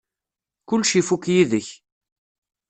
Kullec 0.67 0.91
ifuk 0.99 1.23
yid-k. 1.33 1.67